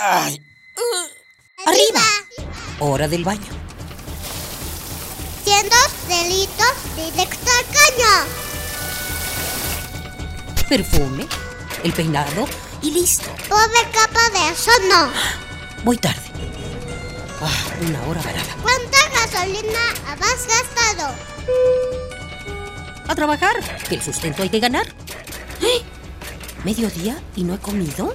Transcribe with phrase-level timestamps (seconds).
[0.00, 0.40] ¡Ay!
[1.66, 2.02] ¡Arriba!
[2.78, 3.50] Hora del baño.
[5.42, 5.74] Siendo
[6.06, 8.12] delitos directo al caño.
[10.68, 11.26] Perfume,
[11.82, 12.46] el peinado
[12.80, 13.28] y listo.
[13.48, 15.10] Pobre capa de eso no.
[15.82, 16.22] Voy tarde.
[17.42, 18.56] Ah, una hora varada.
[18.62, 21.12] ¿Cuánta gasolina has gastado?
[23.08, 23.56] A trabajar,
[23.88, 24.86] que el sustento hay que ganar.
[25.60, 25.82] ¡Eh!
[26.62, 28.14] ¿Mediodía y no he comido?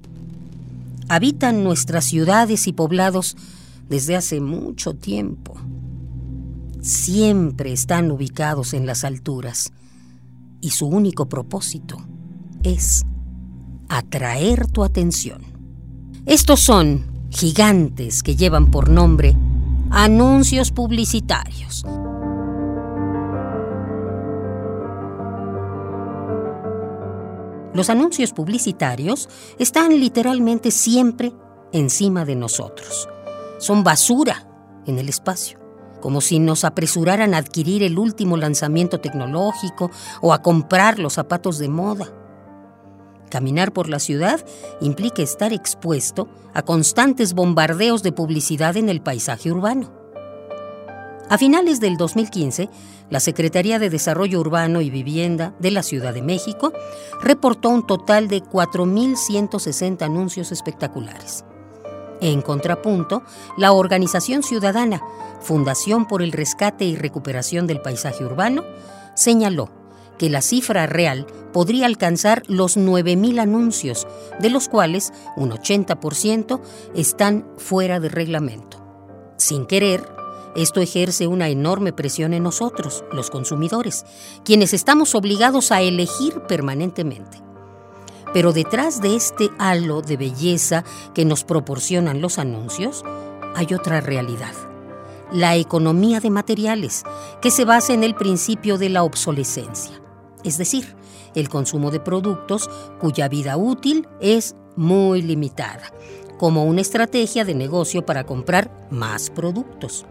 [1.11, 3.35] Habitan nuestras ciudades y poblados
[3.89, 5.55] desde hace mucho tiempo.
[6.79, 9.73] Siempre están ubicados en las alturas
[10.61, 11.97] y su único propósito
[12.63, 13.03] es
[13.89, 15.41] atraer tu atención.
[16.25, 19.35] Estos son gigantes que llevan por nombre
[19.89, 21.83] anuncios publicitarios
[27.73, 31.31] Los anuncios publicitarios están literalmente siempre
[31.71, 33.07] encima de nosotros.
[33.59, 34.47] Son basura
[34.85, 35.57] en el espacio,
[36.01, 39.89] como si nos apresuraran a adquirir el último lanzamiento tecnológico
[40.21, 42.11] o a comprar los zapatos de moda.
[43.29, 44.45] Caminar por la ciudad
[44.81, 50.00] implica estar expuesto a constantes bombardeos de publicidad en el paisaje urbano.
[51.31, 52.69] A finales del 2015,
[53.09, 56.73] la Secretaría de Desarrollo Urbano y Vivienda de la Ciudad de México
[57.21, 61.45] reportó un total de 4.160 anuncios espectaculares.
[62.19, 63.23] En contrapunto,
[63.57, 65.01] la organización ciudadana
[65.39, 68.65] Fundación por el Rescate y Recuperación del Paisaje Urbano
[69.15, 69.69] señaló
[70.17, 74.05] que la cifra real podría alcanzar los 9.000 anuncios,
[74.41, 76.59] de los cuales un 80%
[76.93, 78.85] están fuera de reglamento.
[79.37, 80.20] Sin querer,
[80.55, 84.05] esto ejerce una enorme presión en nosotros, los consumidores,
[84.43, 87.41] quienes estamos obligados a elegir permanentemente.
[88.33, 93.03] Pero detrás de este halo de belleza que nos proporcionan los anuncios,
[93.55, 94.53] hay otra realidad.
[95.31, 97.03] La economía de materiales,
[97.41, 100.01] que se basa en el principio de la obsolescencia,
[100.43, 100.95] es decir,
[101.35, 102.69] el consumo de productos
[102.99, 105.93] cuya vida útil es muy limitada,
[106.37, 110.05] como una estrategia de negocio para comprar más productos.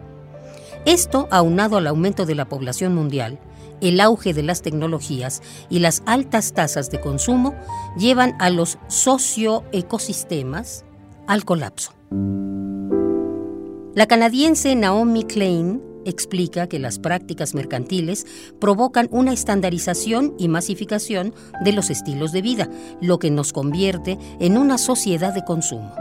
[0.87, 3.39] Esto, aunado al aumento de la población mundial,
[3.81, 7.55] el auge de las tecnologías y las altas tasas de consumo,
[7.99, 10.85] llevan a los socioecosistemas
[11.27, 11.93] al colapso.
[13.95, 18.27] La canadiense Naomi Klein explica que las prácticas mercantiles
[18.59, 22.71] provocan una estandarización y masificación de los estilos de vida,
[23.01, 25.95] lo que nos convierte en una sociedad de consumo.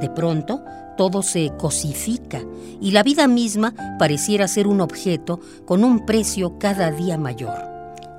[0.00, 0.64] De pronto,
[0.96, 2.42] todo se cosifica
[2.80, 7.54] y la vida misma pareciera ser un objeto con un precio cada día mayor.